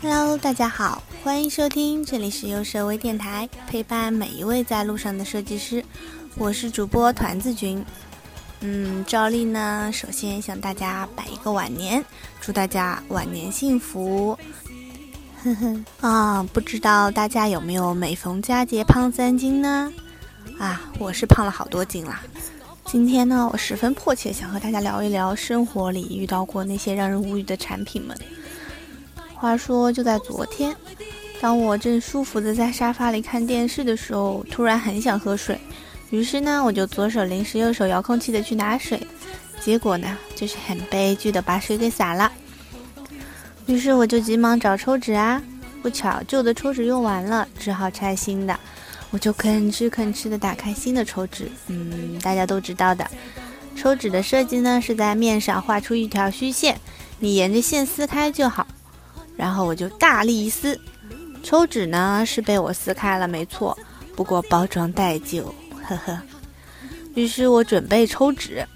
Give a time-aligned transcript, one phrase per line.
[0.00, 5.84] Hello，大家好，欢迎收听，这里是优设微电台，陪伴每一位在路上的设计师，
[6.36, 7.84] 我是主播团子君。
[8.60, 12.04] 嗯，照例呢，首先向大家拜一个晚年，
[12.40, 14.36] 祝大家晚年幸福。
[15.44, 19.92] 呵 呵啊，不知道大家有没有每逢佳节胖三斤呢？
[20.58, 22.22] 啊，我是胖了好多斤啦。
[22.84, 28.16] 今天呢，我十分迫切想和大家聊一聊生活里遇到过那些让人无语的产品们。
[29.34, 30.76] 话说，就在昨天，
[31.40, 35.58] 当我正舒服的在沙发里看电视的时候，突然很想喝水。
[36.10, 39.00] 于是呢，我就左手零食，右手遥控器的去拿水，
[39.60, 42.30] 结果呢，就是很悲剧的把水给洒了。
[43.66, 45.42] 于是我就急忙找抽纸啊，
[45.80, 48.58] 不巧旧的抽纸用完了，只好拆新的。
[49.12, 53.08] 我就吭哧吭哧的打开新的抽纸，嗯，大家都知道的，
[53.76, 56.80] 抽纸的设计呢是在面上画出一条虚线，
[57.18, 58.66] 你沿着线撕开就好。
[59.36, 60.80] 然后我就大力一撕，
[61.42, 63.76] 抽纸呢是被我撕开了，没错，
[64.16, 65.54] 不过包装袋旧。
[65.84, 66.18] 呵呵，
[67.14, 68.66] 于是我准备抽纸，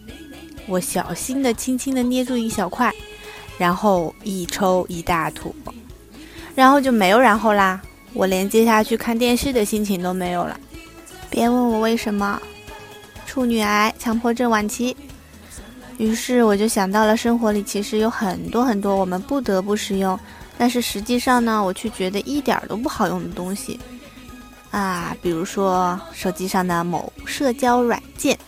[0.66, 2.92] 我小心的、轻轻的捏住一小块，
[3.56, 5.54] 然后一抽一大坨，
[6.54, 7.80] 然后就没有然后啦。
[8.16, 10.58] 我连接下去看电视的心情都没有了。
[11.28, 12.40] 别问我为什么，
[13.26, 14.96] 处女癌、强迫症晚期。
[15.98, 20.18] 于是我就想到了生活里其实有很多很多我们不得不使用，
[20.56, 23.78] 但是实际上呢，我却觉得一点都不好用的东西。
[24.70, 28.38] 啊，比如说手机上的某社交软件。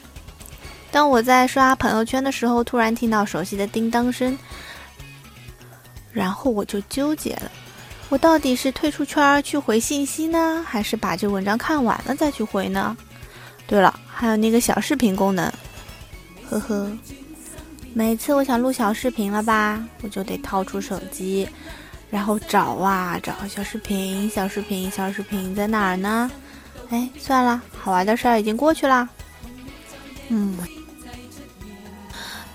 [0.91, 4.37] 当我在刷朋友圈的时候，突然听到熟悉的叮当声，
[6.11, 7.51] 然后我就纠结了：
[8.09, 12.97] 我到底是退出圈去回信息呢，还是把这文章看完了再去回呢？
[13.67, 15.53] 对了，还有那个小视频功能，
[16.49, 16.91] 呵呵，
[17.93, 21.49] 每次我想录小视频了吧，我就得掏出手机。
[22.11, 26.31] 然后找啊找小视频，小视频，小视频在哪儿呢？
[26.89, 29.07] 哎，算了，好玩的事儿已经过去了。
[30.29, 30.57] 嗯，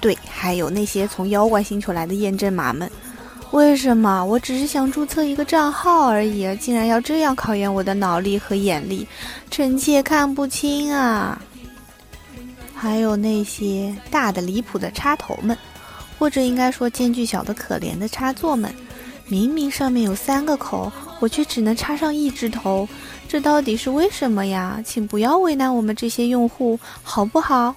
[0.01, 2.91] 对，还有那些从妖怪星球来的验证码们，
[3.53, 9.07] 为什么我只是想注册一个账号而已，竟然要这样考验我的脑力和眼力？
[9.51, 11.39] 臣妾看不清啊！
[12.73, 15.55] 还有那些大的离谱的插头们，
[16.17, 18.73] 或者应该说间距小的可怜的插座们。
[19.27, 22.89] 明明上面有三个口，我却只能插上一只头，
[23.27, 24.81] 这到底是为什么呀？
[24.83, 27.75] 请不要为难我们这些用户，好不好？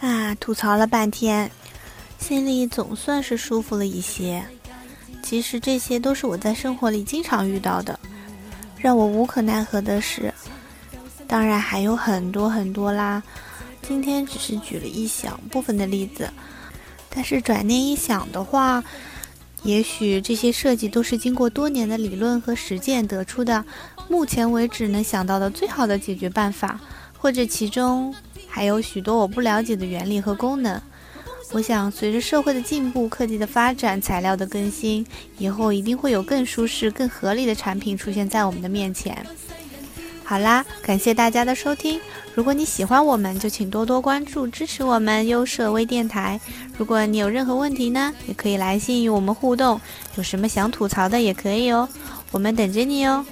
[0.00, 1.50] 啊，吐槽了半天，
[2.18, 4.44] 心里总算是舒服了一些。
[5.22, 7.98] 其实这些都是我在生活里经常遇到的，
[8.78, 10.32] 让我无可奈何的事。
[11.26, 13.22] 当然还有很多很多啦，
[13.82, 16.30] 今天只是举了一小部分的例子，
[17.08, 18.82] 但是转念一想的话。
[19.62, 23.64] 也许这些设计都是经过多年的理论和实践得出的，
[24.10, 26.78] 目前为止能想到的最好的解决办法，
[27.16, 28.14] 或者其中
[28.46, 30.78] 还有许多我不了解的原理和功能。
[31.54, 35.06] 我想，随着社会的进步、科技的发展、材料的更新，
[35.38, 39.24] 以后一定会有更舒适、更合理的产品出现在我们的面前。
[40.24, 42.00] 好啦，感谢大家的收听。
[42.34, 46.40] 如果你喜欢我们，就请多多关注支持我们优设微电台。
[46.76, 49.80] 如果你有任何问题呢，也可以来信与我们互动。
[50.16, 51.88] 有什么想吐槽的也可以哦，
[52.32, 53.24] 我们等着你哦。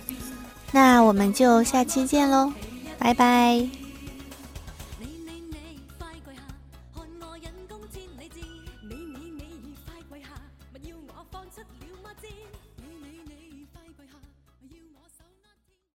[0.70, 2.52] 那我们就下期见喽，
[2.98, 3.81] 拜拜。